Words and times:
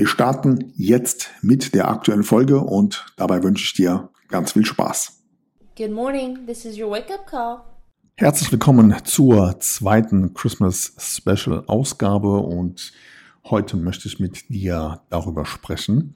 Wir 0.00 0.06
starten 0.06 0.72
jetzt 0.76 1.28
mit 1.42 1.74
der 1.74 1.90
aktuellen 1.90 2.22
Folge 2.22 2.60
und 2.60 3.04
dabei 3.18 3.42
wünsche 3.42 3.64
ich 3.64 3.74
dir 3.74 4.08
ganz 4.28 4.52
viel 4.52 4.64
Spaß. 4.64 5.20
Good 5.76 5.90
morning, 5.90 6.46
this 6.46 6.64
is 6.64 6.78
your 6.78 6.90
wake-up 6.90 7.26
call. 7.26 7.60
Herzlich 8.16 8.50
willkommen 8.50 8.96
zur 9.04 9.60
zweiten 9.60 10.32
Christmas 10.32 10.94
Special 10.96 11.64
Ausgabe 11.66 12.38
und 12.38 12.94
heute 13.44 13.76
möchte 13.76 14.08
ich 14.08 14.18
mit 14.18 14.48
dir 14.48 15.02
darüber 15.10 15.44
sprechen, 15.44 16.14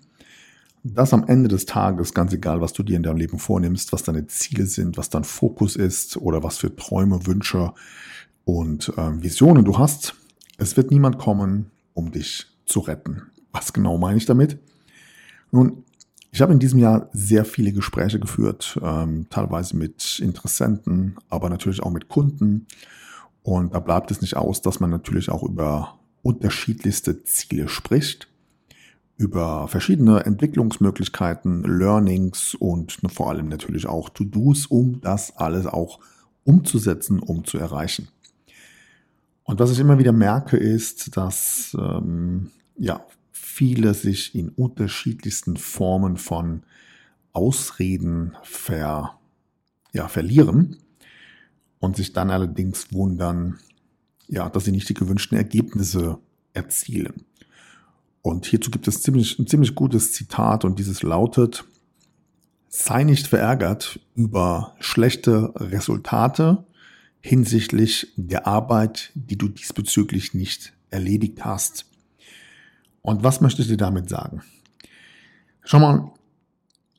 dass 0.82 1.12
am 1.12 1.26
Ende 1.28 1.50
des 1.50 1.66
Tages, 1.66 2.14
ganz 2.14 2.32
egal, 2.32 2.62
was 2.62 2.72
du 2.72 2.82
dir 2.82 2.96
in 2.96 3.02
deinem 3.02 3.18
Leben 3.18 3.38
vornimmst, 3.38 3.92
was 3.92 4.02
deine 4.02 4.26
Ziele 4.28 4.64
sind, 4.64 4.96
was 4.96 5.10
dein 5.10 5.24
Fokus 5.24 5.76
ist 5.76 6.16
oder 6.16 6.42
was 6.42 6.56
für 6.56 6.74
Träume, 6.74 7.26
Wünsche 7.26 7.74
und 8.46 8.94
äh, 8.96 9.22
Visionen 9.22 9.66
du 9.66 9.76
hast, 9.76 10.14
es 10.56 10.74
wird 10.78 10.90
niemand 10.90 11.18
kommen, 11.18 11.70
um 11.92 12.12
dich 12.12 12.46
zu 12.64 12.80
retten. 12.80 13.24
Was 13.54 13.72
genau 13.72 13.96
meine 13.96 14.18
ich 14.18 14.26
damit? 14.26 14.58
Nun, 15.52 15.84
ich 16.32 16.42
habe 16.42 16.52
in 16.52 16.58
diesem 16.58 16.80
Jahr 16.80 17.08
sehr 17.12 17.44
viele 17.44 17.72
Gespräche 17.72 18.18
geführt, 18.18 18.78
ähm, 18.82 19.28
teilweise 19.30 19.76
mit 19.76 20.18
Interessenten, 20.18 21.16
aber 21.28 21.48
natürlich 21.48 21.80
auch 21.80 21.92
mit 21.92 22.08
Kunden. 22.08 22.66
Und 23.44 23.72
da 23.72 23.78
bleibt 23.78 24.10
es 24.10 24.20
nicht 24.20 24.36
aus, 24.36 24.60
dass 24.60 24.80
man 24.80 24.90
natürlich 24.90 25.30
auch 25.30 25.44
über 25.44 26.00
unterschiedlichste 26.22 27.22
Ziele 27.22 27.68
spricht, 27.68 28.26
über 29.16 29.68
verschiedene 29.68 30.24
Entwicklungsmöglichkeiten, 30.24 31.62
Learnings 31.62 32.56
und 32.56 32.98
vor 33.06 33.30
allem 33.30 33.48
natürlich 33.48 33.86
auch 33.86 34.08
To-Dos, 34.08 34.66
um 34.66 35.00
das 35.00 35.36
alles 35.36 35.66
auch 35.66 36.00
umzusetzen, 36.42 37.20
um 37.20 37.44
zu 37.44 37.58
erreichen. 37.58 38.08
Und 39.44 39.60
was 39.60 39.70
ich 39.70 39.78
immer 39.78 40.00
wieder 40.00 40.12
merke, 40.12 40.56
ist, 40.56 41.16
dass 41.16 41.76
ähm, 41.78 42.50
ja 42.76 43.04
viele 43.44 43.94
sich 43.94 44.34
in 44.34 44.48
unterschiedlichsten 44.48 45.56
Formen 45.56 46.16
von 46.16 46.62
Ausreden 47.32 48.36
ver, 48.42 49.18
ja, 49.92 50.08
verlieren 50.08 50.78
und 51.78 51.96
sich 51.96 52.12
dann 52.12 52.30
allerdings 52.30 52.92
wundern, 52.92 53.58
ja, 54.28 54.48
dass 54.48 54.64
sie 54.64 54.72
nicht 54.72 54.88
die 54.88 54.94
gewünschten 54.94 55.36
Ergebnisse 55.36 56.18
erzielen. 56.54 57.26
Und 58.22 58.46
hierzu 58.46 58.70
gibt 58.70 58.88
es 58.88 59.02
ziemlich, 59.02 59.38
ein 59.38 59.46
ziemlich 59.46 59.74
gutes 59.74 60.12
Zitat 60.12 60.64
und 60.64 60.78
dieses 60.78 61.02
lautet, 61.02 61.64
sei 62.68 63.04
nicht 63.04 63.26
verärgert 63.26 64.00
über 64.16 64.74
schlechte 64.80 65.52
Resultate 65.56 66.64
hinsichtlich 67.20 68.12
der 68.16 68.46
Arbeit, 68.46 69.12
die 69.14 69.36
du 69.36 69.48
diesbezüglich 69.48 70.32
nicht 70.34 70.72
erledigt 70.90 71.44
hast. 71.44 71.86
Und 73.04 73.22
was 73.22 73.42
möchte 73.42 73.60
ich 73.60 73.68
dir 73.68 73.76
damit 73.76 74.08
sagen? 74.08 74.40
Schau 75.62 75.78
mal, 75.78 76.10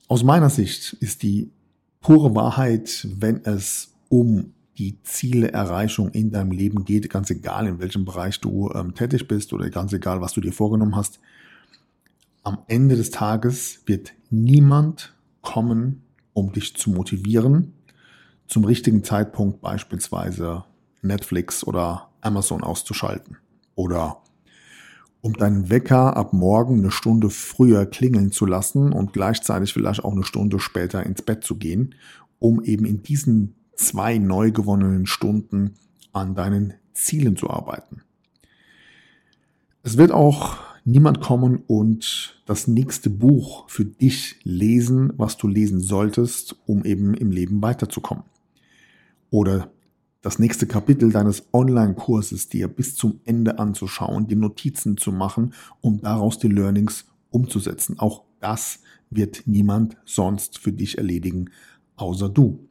aus 0.08 0.24
meiner 0.24 0.52
Sicht 0.52 0.94
ist 1.00 1.24
die 1.24 1.52
pure 2.00 2.36
Wahrheit, 2.36 3.08
wenn 3.16 3.44
es 3.44 3.92
um 4.08 4.54
die 4.78 5.02
Zielerreichung 5.02 6.12
in 6.12 6.32
deinem 6.32 6.52
Leben 6.52 6.86
geht, 6.86 7.10
ganz 7.10 7.32
egal 7.32 7.66
in 7.66 7.80
welchem 7.80 8.06
Bereich 8.06 8.40
du 8.40 8.70
ähm, 8.76 8.94
tätig 8.94 9.28
bist 9.28 9.52
oder 9.52 9.68
ganz 9.72 9.94
egal, 9.94 10.22
was 10.22 10.34
du 10.34 10.42
dir 10.42 10.54
vorgenommen 10.54 10.96
hast, 10.96 11.20
am 12.44 12.60
Ende 12.68 12.96
des 12.96 13.10
Tages 13.10 13.82
wird 13.88 14.14
niemand 14.30 15.16
kommen, 15.42 16.04
um 16.34 16.52
dich 16.52 16.76
zu 16.76 16.92
motivieren, 16.92 17.74
zum 18.46 18.64
richtigen 18.64 19.04
Zeitpunkt 19.04 19.62
beispielsweise 19.62 20.66
Netflix 21.02 21.66
oder 21.66 22.10
Amazon 22.22 22.62
auszuschalten 22.62 23.38
oder 23.74 24.22
um 25.26 25.34
deinen 25.34 25.72
Wecker 25.72 26.16
ab 26.16 26.34
morgen 26.34 26.78
eine 26.78 26.92
Stunde 26.92 27.32
früher 27.32 27.88
klingeln 27.88 28.32
zu 28.32 28.46
lassen 28.46 28.94
und 28.94 29.12
gleichzeitig 29.12 29.74
vielleicht 29.74 30.04
auch 30.04 30.12
eine 30.12 30.24
Stunde 30.24 30.60
später 30.60 31.04
ins 31.04 31.24
Bett 31.24 31.44
zu 31.44 31.56
gehen, 31.56 31.96
um 32.38 32.64
eben 32.64 32.86
in 32.86 33.02
diesen 33.02 33.56
zwei 33.76 34.20
neu 34.20 34.52
gewonnenen 34.52 35.08
Stunden 35.08 35.74
an 36.14 36.36
deinen 36.36 36.76
Zielen 36.94 37.38
zu 37.38 37.50
arbeiten. 37.50 38.04
Es 39.82 39.98
wird 39.98 40.12
auch 40.12 40.58
niemand 40.84 41.22
kommen 41.22 41.64
und 41.66 42.40
das 42.46 42.68
nächste 42.68 43.10
Buch 43.10 43.68
für 43.68 43.84
dich 43.84 44.36
lesen, 44.44 45.12
was 45.18 45.38
du 45.38 45.48
lesen 45.48 45.80
solltest, 45.80 46.56
um 46.68 46.86
eben 46.86 47.16
im 47.16 47.32
Leben 47.32 47.64
weiterzukommen. 47.64 48.26
Oder 49.32 49.72
das 50.26 50.40
nächste 50.40 50.66
Kapitel 50.66 51.12
deines 51.12 51.44
Online-Kurses 51.54 52.50
dir 52.50 52.68
bis 52.68 52.96
zum 52.96 53.20
Ende 53.26 53.60
anzuschauen, 53.60 54.26
die 54.26 54.36
Notizen 54.36 54.98
zu 54.98 55.12
machen, 55.12 55.54
um 55.82 56.02
daraus 56.02 56.40
die 56.40 56.48
Learnings 56.48 57.06
umzusetzen. 57.30 58.00
Auch 58.00 58.24
das 58.40 58.80
wird 59.12 59.44
niemand 59.46 59.98
sonst 60.04 60.58
für 60.58 60.72
dich 60.72 60.98
erledigen, 60.98 61.52
außer 61.96 62.28
du. 62.28 62.68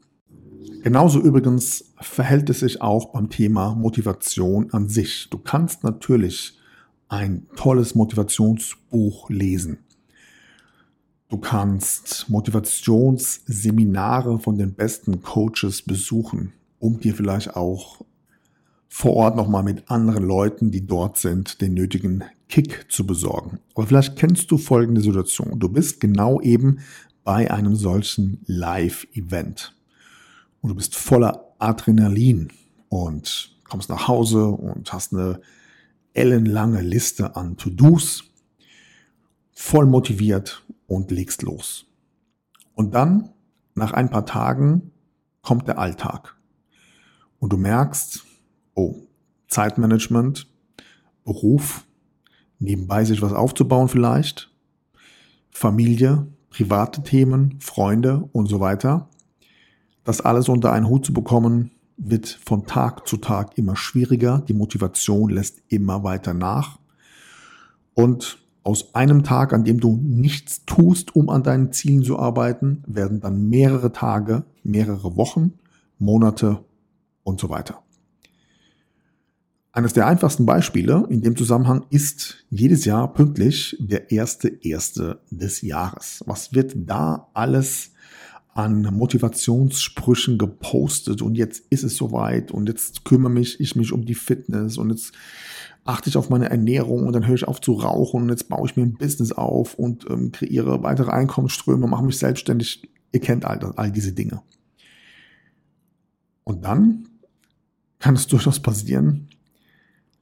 Genauso 0.83 1.21
übrigens 1.21 1.93
verhält 2.01 2.51
es 2.51 2.59
sich 2.59 2.83
auch 2.83 3.13
beim 3.13 3.31
Thema 3.31 3.77
Motivation 3.77 4.73
an 4.73 4.89
sich. 4.89 5.29
Du 5.31 5.39
kannst 5.39 5.85
natürlich 5.85 6.59
ein 7.07 7.47
tolles 7.55 7.95
Motivationsbuch 7.95 9.31
lesen. 9.31 9.79
Du 11.29 11.39
kannst 11.39 12.29
Motivationsseminare 12.29 14.41
von 14.41 14.59
den 14.59 14.75
besten 14.75 15.23
Coaches 15.23 15.83
besuchen 15.83 16.53
um 16.85 17.01
dir 17.01 17.15
vielleicht 17.15 17.57
auch 17.57 18.05
vor 18.89 19.15
Ort 19.15 19.37
nochmal 19.37 19.63
mit 19.63 19.91
anderen 19.91 20.23
Leuten, 20.23 20.71
die 20.71 20.87
dort 20.87 21.17
sind, 21.17 21.63
den 21.63 21.73
nötigen 21.73 22.25
Kick 22.49 22.93
zu 22.93 23.07
besorgen. 23.07 23.59
Aber 23.75 23.87
vielleicht 23.87 24.17
kennst 24.17 24.51
du 24.51 24.59
folgende 24.59 25.01
Situation. 25.01 25.59
Du 25.59 25.71
bist 25.71 25.99
genau 25.99 26.43
eben 26.43 26.81
bei 27.25 27.51
einem 27.51 27.75
solchen 27.75 28.43
Live-Event. 28.45 29.75
Und 30.61 30.69
du 30.69 30.75
bist 30.75 30.95
voller 30.95 31.55
Adrenalin 31.59 32.51
und 32.91 33.57
kommst 33.65 33.89
nach 33.89 34.07
Hause 34.07 34.45
und 34.49 34.93
hast 34.93 35.15
eine 35.15 35.41
ellenlange 36.13 36.83
Liste 36.83 37.35
an 37.35 37.57
To-Dos, 37.57 38.25
voll 39.53 39.87
motiviert 39.87 40.63
und 40.87 41.11
legst 41.11 41.41
los. 41.41 41.87
Und 42.75 42.95
dann, 42.95 43.31
nach 43.75 43.93
ein 43.93 44.11
paar 44.11 44.27
Tagen, 44.27 44.93
kommt 45.41 45.67
der 45.67 45.79
Alltag 45.79 46.35
und 47.45 47.53
du 47.53 47.59
merkst, 47.59 48.25
oh, 48.73 48.95
Zeitmanagement, 49.49 50.47
Beruf, 51.27 51.85
nebenbei 52.59 53.05
sich 53.05 53.21
was 53.21 53.35
aufzubauen 53.35 53.91
vielleicht, 53.91 54.51
Familie, 55.51 56.27
private 56.49 57.03
Themen, 57.03 57.59
Freunde 57.61 58.31
und 58.33 58.47
so 58.47 58.61
weiter. 58.61 59.11
Das 60.05 60.23
alles 60.23 60.49
unter 60.49 60.73
einen 60.73 60.89
Hut 60.89 61.05
zu 61.05 61.13
bekommen, 61.13 61.73
wird 61.99 62.27
von 62.27 62.65
Tag 62.65 63.07
zu 63.07 63.19
Tag 63.19 63.59
immer 63.59 63.77
schwieriger. 63.77 64.43
Die 64.49 64.55
Motivation 64.55 65.29
lässt 65.29 65.61
immer 65.69 66.03
weiter 66.03 66.33
nach. 66.33 66.79
Und 67.93 68.39
aus 68.63 68.95
einem 68.95 69.23
Tag, 69.23 69.53
an 69.53 69.65
dem 69.65 69.81
du 69.81 69.99
nichts 70.03 70.65
tust, 70.65 71.15
um 71.15 71.29
an 71.29 71.43
deinen 71.43 71.73
Zielen 71.73 72.05
zu 72.05 72.19
arbeiten, 72.19 72.83
werden 72.87 73.21
dann 73.21 73.51
mehrere 73.51 73.93
Tage, 73.93 74.45
mehrere 74.63 75.19
Wochen, 75.19 75.53
Monate 75.99 76.65
und 77.25 77.41
so 77.41 77.51
weiter. 77.51 77.83
Eines 79.73 79.93
der 79.93 80.07
einfachsten 80.07 80.47
Beispiele 80.47 81.05
in 81.11 81.21
dem 81.21 81.35
Zusammenhang 81.35 81.85
ist 81.91 82.47
jedes 82.49 82.85
Jahr 82.85 83.13
pünktlich 83.13 83.77
der 83.81 84.13
erste 84.13 84.49
erste 84.63 85.21
des 85.31 85.63
Jahres. 85.63 86.23
Was 86.27 86.55
wird 86.55 86.75
da 86.77 87.29
alles 87.35 87.91
an 88.55 88.83
Motivationssprüchen 88.83 90.39
gepostet 90.39 91.23
und 91.23 91.35
jetzt 91.35 91.65
ist 91.71 91.83
es 91.83 91.97
soweit 91.97 92.53
und 92.53 92.69
jetzt 92.69 93.05
kümmere 93.05 93.33
mich 93.33 93.59
ich 93.59 93.75
mich 93.75 93.93
um 93.93 94.05
die 94.05 94.15
Fitness 94.15 94.79
und 94.79 94.91
jetzt 94.91 95.13
achte 95.85 96.09
ich 96.09 96.17
auf 96.17 96.31
meine 96.31 96.51
Ernährung 96.51 97.09
und 97.09 97.13
dann 97.13 97.27
höre 97.27 97.35
ich 97.35 97.49
auf 97.49 97.61
zu 97.61 97.73
rauchen 97.73 98.23
und 98.23 98.29
jetzt 98.29 98.49
baue 98.49 98.69
ich 98.69 98.77
mir 98.77 98.85
ein 98.85 98.95
Business 98.95 99.33
auf 99.33 99.75
und 99.75 100.09
ähm, 100.09 100.31
kreiere 100.31 100.85
weitere 100.85 101.11
Einkommensströme, 101.11 101.89
mache 101.89 102.05
mich 102.05 102.19
selbstständig. 102.19 102.89
Ihr 103.11 103.21
kennt 103.21 103.45
all, 103.45 103.59
all 103.75 103.91
diese 103.91 104.13
Dinge. 104.13 104.41
Und 106.45 106.65
dann 106.65 107.09
kann 108.05 108.17
es 108.17 108.27
durchaus 108.27 108.61
passieren, 108.61 109.31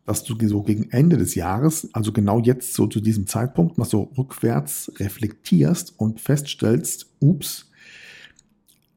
dass 0.05 0.23
du 0.23 0.37
so 0.47 0.63
gegen 0.63 0.93
Ende 0.93 1.19
des 1.19 1.35
Jahres, 1.35 1.93
also 1.93 2.13
genau 2.13 2.39
jetzt 2.39 2.75
so 2.75 2.87
zu 2.87 3.01
diesem 3.01 3.27
Zeitpunkt, 3.27 3.77
mal 3.77 3.87
so 3.87 4.13
rückwärts 4.17 4.93
reflektierst 5.01 5.93
und 5.99 6.21
feststellst, 6.21 7.09
ups, 7.19 7.73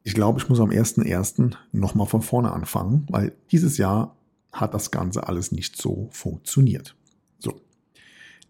ich 0.04 0.14
glaube, 0.14 0.38
ich 0.38 0.48
muss 0.48 0.60
am 0.60 0.70
1.1. 0.70 1.56
nochmal 1.72 2.06
von 2.06 2.22
vorne 2.22 2.52
anfangen, 2.52 3.08
weil 3.10 3.32
dieses 3.50 3.76
Jahr 3.76 4.14
hat 4.52 4.72
das 4.72 4.92
Ganze 4.92 5.26
alles 5.26 5.50
nicht 5.50 5.76
so 5.76 6.08
funktioniert. 6.12 6.94
So. 7.40 7.60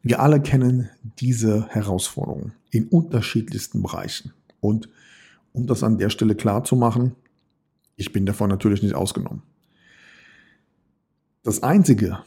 Wir 0.02 0.20
alle 0.20 0.42
kennen 0.42 0.90
diese 1.18 1.66
Herausforderungen 1.68 2.52
in 2.70 2.88
unterschiedlichsten 2.88 3.80
Bereichen. 3.80 4.34
Und 4.60 4.90
um 5.54 5.66
das 5.66 5.82
an 5.82 5.96
der 5.96 6.10
Stelle 6.10 6.34
klar 6.34 6.62
zu 6.62 6.76
machen, 6.76 7.12
ich 7.96 8.12
bin 8.12 8.26
davon 8.26 8.50
natürlich 8.50 8.82
nicht 8.82 8.94
ausgenommen. 8.94 9.42
Das 11.46 11.62
Einzige, 11.62 12.18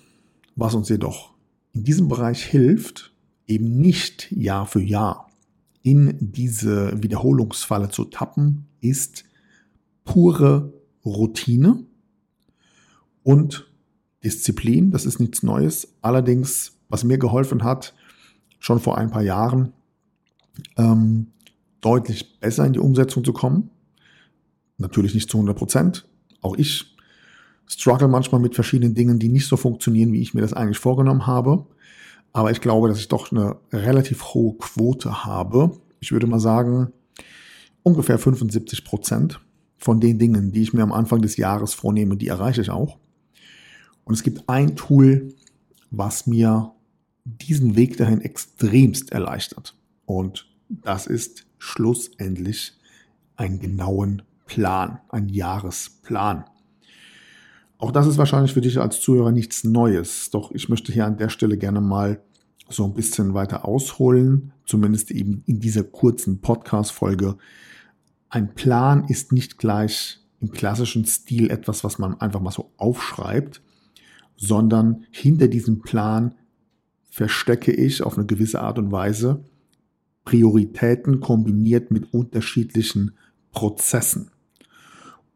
was 0.55 0.75
uns 0.75 0.87
jedoch 0.87 1.33
in 1.73 1.83
diesem 1.83 2.07
Bereich 2.07 2.41
hilft, 2.41 3.13
eben 3.47 3.81
nicht 3.81 4.31
Jahr 4.31 4.65
für 4.65 4.79
Jahr 4.81 5.29
in 5.81 6.15
diese 6.21 7.03
Wiederholungsfalle 7.03 7.89
zu 7.89 8.05
tappen, 8.05 8.69
ist 8.79 9.25
pure 10.05 10.71
Routine 11.03 11.83
und 13.21 13.69
Disziplin. 14.23 14.91
Das 14.91 15.05
ist 15.05 15.19
nichts 15.19 15.43
Neues. 15.43 15.89
Allerdings, 16.01 16.77
was 16.87 17.03
mir 17.03 17.17
geholfen 17.17 17.65
hat, 17.65 17.93
schon 18.57 18.79
vor 18.79 18.97
ein 18.97 19.11
paar 19.11 19.23
Jahren, 19.23 19.73
ähm, 20.77 21.27
deutlich 21.81 22.39
besser 22.39 22.65
in 22.65 22.71
die 22.71 22.79
Umsetzung 22.79 23.25
zu 23.25 23.33
kommen. 23.33 23.69
Natürlich 24.77 25.13
nicht 25.13 25.29
zu 25.29 25.39
100 25.39 25.57
Prozent. 25.57 26.07
Auch 26.39 26.55
ich 26.55 26.95
struggle 27.69 28.07
manchmal 28.07 28.41
mit 28.41 28.55
verschiedenen 28.55 28.95
Dingen, 28.95 29.19
die 29.19 29.29
nicht 29.29 29.47
so 29.47 29.57
funktionieren, 29.57 30.11
wie 30.11 30.21
ich 30.21 30.33
mir 30.33 30.41
das 30.41 30.53
eigentlich 30.53 30.79
vorgenommen 30.79 31.27
habe. 31.27 31.65
Aber 32.33 32.51
ich 32.51 32.61
glaube, 32.61 32.87
dass 32.87 32.99
ich 32.99 33.07
doch 33.07 33.31
eine 33.31 33.57
relativ 33.71 34.33
hohe 34.33 34.55
Quote 34.57 35.25
habe. 35.25 35.71
Ich 35.99 36.11
würde 36.11 36.27
mal 36.27 36.39
sagen, 36.39 36.91
ungefähr 37.83 38.19
75 38.19 38.83
Prozent 38.83 39.39
von 39.77 39.99
den 39.99 40.19
Dingen, 40.19 40.51
die 40.51 40.61
ich 40.61 40.73
mir 40.73 40.83
am 40.83 40.91
Anfang 40.91 41.21
des 41.21 41.37
Jahres 41.37 41.73
vornehme, 41.73 42.17
die 42.17 42.27
erreiche 42.27 42.61
ich 42.61 42.69
auch. 42.69 42.97
Und 44.03 44.13
es 44.13 44.23
gibt 44.23 44.47
ein 44.47 44.75
Tool, 44.75 45.33
was 45.91 46.27
mir 46.27 46.73
diesen 47.23 47.75
Weg 47.75 47.97
dahin 47.97 48.21
extremst 48.21 49.11
erleichtert. 49.11 49.75
Und 50.05 50.47
das 50.69 51.07
ist 51.07 51.45
schlussendlich 51.57 52.73
einen 53.35 53.59
genauen 53.59 54.23
Plan, 54.45 54.99
ein 55.09 55.29
Jahresplan. 55.29 56.45
Auch 57.79 57.91
das 57.91 58.07
ist 58.07 58.17
wahrscheinlich 58.17 58.53
für 58.53 58.61
dich 58.61 58.77
als 58.77 58.99
Zuhörer 58.99 59.31
nichts 59.31 59.63
Neues. 59.63 60.29
Doch 60.31 60.51
ich 60.51 60.67
möchte 60.67 60.91
hier 60.91 61.05
an 61.05 61.17
der 61.17 61.29
Stelle 61.29 61.57
gerne 61.57 61.79
mal 61.79 62.21
so 62.69 62.83
ein 62.83 62.93
bisschen 62.93 63.33
weiter 63.33 63.65
ausholen, 63.65 64.51
zumindest 64.65 65.11
eben 65.11 65.43
in 65.45 65.61
dieser 65.61 65.83
kurzen 65.83 66.41
Podcast-Folge. 66.41 67.37
Ein 68.29 68.53
Plan 68.53 69.05
ist 69.07 69.31
nicht 69.31 69.57
gleich 69.57 70.19
im 70.41 70.51
klassischen 70.51 71.05
Stil 71.05 71.49
etwas, 71.49 71.85
was 71.85 71.99
man 71.99 72.19
einfach 72.19 72.41
mal 72.41 72.51
so 72.51 72.69
aufschreibt, 72.75 73.61
sondern 74.35 75.05
hinter 75.09 75.47
diesem 75.47 75.79
Plan 75.79 76.35
verstecke 77.09 77.71
ich 77.71 78.03
auf 78.03 78.17
eine 78.17 78.27
gewisse 78.27 78.61
Art 78.61 78.77
und 78.77 78.91
Weise 78.91 79.45
Prioritäten 80.25 81.21
kombiniert 81.21 81.91
mit 81.91 82.13
unterschiedlichen 82.13 83.13
Prozessen. 83.51 84.29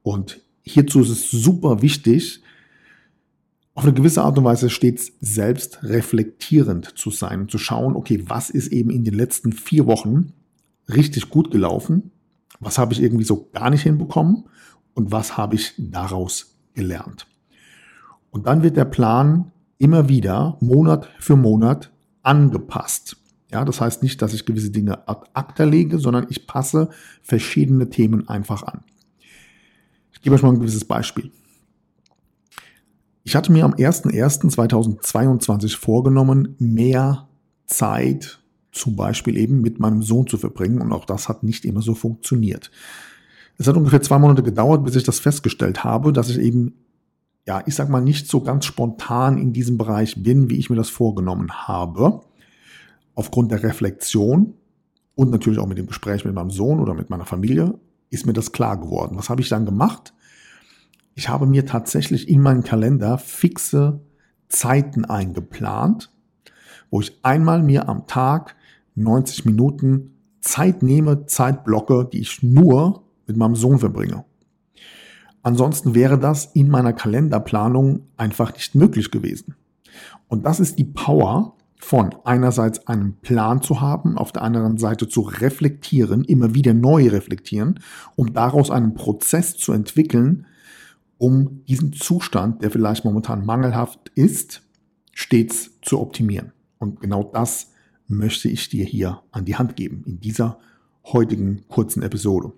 Und 0.03 0.42
hierzu 0.63 1.01
ist 1.01 1.09
es 1.09 1.29
super 1.29 1.81
wichtig, 1.81 2.41
auf 3.75 3.83
eine 3.83 3.93
gewisse 3.93 4.21
Art 4.23 4.37
und 4.37 4.43
Weise 4.43 4.69
stets 4.69 5.13
selbst 5.19 5.83
reflektierend 5.83 6.97
zu 6.97 7.09
sein 7.09 7.41
und 7.41 7.51
zu 7.51 7.57
schauen, 7.57 7.95
okay, 7.95 8.23
was 8.27 8.49
ist 8.49 8.67
eben 8.67 8.89
in 8.89 9.03
den 9.03 9.15
letzten 9.15 9.51
vier 9.51 9.87
Wochen 9.87 10.33
richtig 10.87 11.29
gut 11.29 11.51
gelaufen, 11.51 12.11
was 12.59 12.77
habe 12.77 12.93
ich 12.93 13.01
irgendwie 13.01 13.23
so 13.23 13.49
gar 13.51 13.69
nicht 13.69 13.83
hinbekommen 13.83 14.45
und 14.93 15.11
was 15.11 15.37
habe 15.37 15.55
ich 15.55 15.73
daraus 15.77 16.55
gelernt. 16.75 17.25
Und 18.29 18.47
dann 18.47 18.63
wird 18.63 18.77
der 18.77 18.85
Plan 18.85 19.51
immer 19.79 20.07
wieder 20.07 20.57
Monat 20.61 21.09
für 21.19 21.35
Monat 21.35 21.91
angepasst. 22.21 23.17
Ja, 23.51 23.65
das 23.65 23.81
heißt 23.81 24.03
nicht, 24.03 24.21
dass 24.21 24.33
ich 24.33 24.45
gewisse 24.45 24.71
Dinge 24.71 25.07
ad 25.07 25.29
acta 25.33 25.63
lege, 25.63 25.99
sondern 25.99 26.27
ich 26.29 26.47
passe 26.47 26.89
verschiedene 27.21 27.89
Themen 27.89 28.27
einfach 28.27 28.63
an 28.63 28.83
gebe 30.23 30.35
euch 30.35 30.41
mal 30.41 30.49
ein 30.49 30.59
gewisses 30.59 30.85
Beispiel. 30.85 31.31
Ich 33.23 33.35
hatte 33.35 33.51
mir 33.51 33.63
am 33.63 33.73
01.01.2022 33.73 35.77
vorgenommen, 35.77 36.55
mehr 36.59 37.27
Zeit 37.67 38.39
zum 38.71 38.95
Beispiel 38.95 39.37
eben 39.37 39.61
mit 39.61 39.79
meinem 39.79 40.01
Sohn 40.01 40.27
zu 40.27 40.37
verbringen 40.37 40.81
und 40.81 40.91
auch 40.91 41.05
das 41.05 41.29
hat 41.29 41.43
nicht 41.43 41.63
immer 41.63 41.81
so 41.81 41.93
funktioniert. 41.93 42.71
Es 43.57 43.67
hat 43.67 43.77
ungefähr 43.77 44.01
zwei 44.01 44.17
Monate 44.17 44.43
gedauert, 44.43 44.83
bis 44.83 44.95
ich 44.95 45.03
das 45.03 45.19
festgestellt 45.19 45.83
habe, 45.83 46.11
dass 46.11 46.29
ich 46.29 46.39
eben, 46.39 46.73
ja, 47.45 47.61
ich 47.65 47.75
sag 47.75 47.89
mal, 47.89 48.01
nicht 48.01 48.27
so 48.27 48.41
ganz 48.41 48.65
spontan 48.65 49.37
in 49.37 49.53
diesem 49.53 49.77
Bereich 49.77 50.23
bin, 50.23 50.49
wie 50.49 50.57
ich 50.57 50.71
mir 50.71 50.75
das 50.75 50.89
vorgenommen 50.89 51.67
habe. 51.67 52.21
Aufgrund 53.15 53.51
der 53.51 53.61
Reflexion 53.61 54.55
und 55.15 55.29
natürlich 55.29 55.59
auch 55.59 55.67
mit 55.67 55.77
dem 55.77 55.85
Gespräch 55.85 56.25
mit 56.25 56.33
meinem 56.33 56.49
Sohn 56.49 56.79
oder 56.79 56.95
mit 56.95 57.11
meiner 57.11 57.25
Familie 57.25 57.75
ist 58.13 58.25
mir 58.25 58.33
das 58.33 58.51
klar 58.51 58.79
geworden. 58.79 59.17
Was 59.17 59.29
habe 59.29 59.41
ich 59.41 59.49
dann 59.49 59.65
gemacht? 59.65 60.13
Ich 61.15 61.29
habe 61.29 61.45
mir 61.45 61.65
tatsächlich 61.65 62.29
in 62.29 62.41
meinen 62.41 62.63
Kalender 62.63 63.17
fixe 63.17 64.01
Zeiten 64.47 65.05
eingeplant, 65.05 66.11
wo 66.89 67.01
ich 67.01 67.19
einmal 67.23 67.63
mir 67.63 67.89
am 67.89 68.07
Tag 68.07 68.55
90 68.95 69.45
Minuten 69.45 70.11
Zeit 70.41 70.83
nehme, 70.83 71.25
Zeit 71.25 71.63
blocke, 71.63 72.07
die 72.11 72.19
ich 72.19 72.43
nur 72.43 73.03
mit 73.25 73.37
meinem 73.37 73.55
Sohn 73.55 73.79
verbringe. 73.79 74.25
Ansonsten 75.41 75.95
wäre 75.95 76.19
das 76.19 76.45
in 76.53 76.69
meiner 76.69 76.93
Kalenderplanung 76.93 78.07
einfach 78.17 78.53
nicht 78.53 78.75
möglich 78.75 79.11
gewesen. 79.11 79.55
Und 80.27 80.45
das 80.45 80.59
ist 80.59 80.77
die 80.77 80.85
Power 80.85 81.55
von 81.83 82.15
einerseits 82.23 82.87
einen 82.87 83.17
Plan 83.17 83.61
zu 83.61 83.81
haben, 83.81 84.17
auf 84.17 84.31
der 84.31 84.41
anderen 84.41 84.77
Seite 84.77 85.09
zu 85.09 85.19
reflektieren, 85.19 86.23
immer 86.23 86.55
wieder 86.55 86.73
neu 86.73 87.09
reflektieren, 87.09 87.81
um 88.15 88.31
daraus 88.31 88.71
einen 88.71 88.93
Prozess 88.93 89.57
zu 89.57 89.73
entwickeln, 89.73 90.45
um 91.17 91.65
diesen 91.67 91.91
Zustand, 91.91 92.63
der 92.63 92.71
vielleicht 92.71 93.03
momentan 93.03 93.45
mangelhaft 93.45 94.09
ist, 94.15 94.61
stets 95.11 95.71
zu 95.81 95.99
optimieren. 95.99 96.53
Und 96.79 97.01
genau 97.01 97.29
das 97.33 97.71
möchte 98.07 98.47
ich 98.47 98.69
dir 98.69 98.85
hier 98.85 99.21
an 99.31 99.43
die 99.43 99.57
Hand 99.57 99.75
geben 99.75 100.03
in 100.05 100.21
dieser 100.21 100.59
heutigen 101.03 101.67
kurzen 101.67 102.01
Episode. 102.01 102.53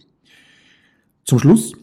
Zum 1.23 1.39
Schluss 1.39 1.73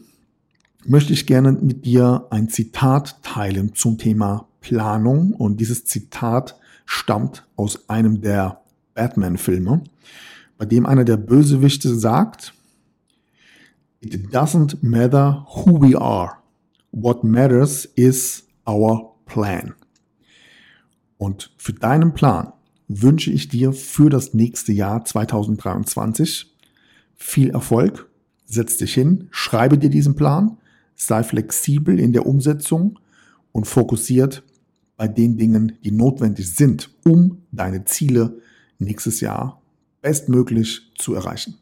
möchte 0.85 1.11
ich 1.11 1.27
gerne 1.27 1.51
mit 1.51 1.85
dir 1.85 2.25
ein 2.29 2.47
Zitat 2.47 3.21
teilen 3.21 3.75
zum 3.75 3.97
Thema 3.97 4.47
Planung. 4.61 5.33
Und 5.33 5.59
dieses 5.59 5.83
Zitat 5.83 6.57
stammt 6.85 7.45
aus 7.55 7.89
einem 7.89 8.21
der 8.21 8.61
Batman-Filme, 8.93 9.83
bei 10.57 10.65
dem 10.65 10.85
einer 10.85 11.03
der 11.03 11.17
Bösewichte 11.17 11.95
sagt, 11.95 12.53
It 14.01 14.33
doesn't 14.33 14.77
matter 14.81 15.45
who 15.55 15.81
we 15.81 15.99
are. 15.99 16.37
What 16.91 17.23
matters 17.23 17.85
is 17.95 18.43
our 18.67 19.15
plan. 19.25 19.73
Und 21.17 21.51
für 21.57 21.71
deinen 21.71 22.13
Plan 22.13 22.51
wünsche 22.89 23.31
ich 23.31 23.47
dir 23.47 23.71
für 23.71 24.09
das 24.09 24.33
nächste 24.33 24.73
Jahr 24.73 25.05
2023 25.05 26.53
viel 27.15 27.49
Erfolg. 27.51 28.09
Setz 28.45 28.77
dich 28.77 28.93
hin, 28.93 29.29
schreibe 29.31 29.77
dir 29.77 29.89
diesen 29.89 30.15
Plan, 30.15 30.57
sei 30.95 31.23
flexibel 31.23 31.97
in 31.97 32.11
der 32.11 32.25
Umsetzung 32.25 32.99
und 33.53 33.67
fokussiert 33.67 34.43
bei 35.03 35.09
den 35.09 35.35
Dingen, 35.35 35.77
die 35.83 35.91
notwendig 35.91 36.55
sind, 36.55 36.89
um 37.05 37.41
deine 37.51 37.83
Ziele 37.83 38.39
nächstes 38.79 39.19
Jahr 39.19 39.61
bestmöglich 40.01 40.93
zu 40.97 41.13
erreichen. 41.13 41.55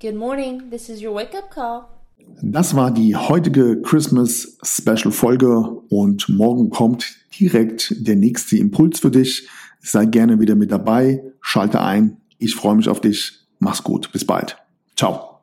Good 0.00 0.14
morning, 0.14 0.70
this 0.70 0.88
is 0.88 1.02
your 1.02 1.12
wake 1.12 1.36
up 1.36 1.50
call. 1.50 1.86
Das 2.40 2.76
war 2.76 2.92
die 2.92 3.16
heutige 3.16 3.82
Christmas 3.82 4.58
Special 4.62 5.10
Folge 5.10 5.58
und 5.88 6.28
morgen 6.28 6.70
kommt 6.70 7.16
direkt 7.40 7.92
der 8.06 8.14
nächste 8.14 8.56
Impuls 8.56 9.00
für 9.00 9.10
dich. 9.10 9.48
Sei 9.80 10.06
gerne 10.06 10.38
wieder 10.38 10.54
mit 10.54 10.70
dabei, 10.70 11.20
schalte 11.40 11.80
ein. 11.80 12.18
Ich 12.38 12.54
freue 12.54 12.76
mich 12.76 12.88
auf 12.88 13.00
dich. 13.00 13.40
Mach's 13.58 13.82
gut. 13.82 14.12
Bis 14.12 14.24
bald. 14.24 14.56
Ciao. 14.96 15.33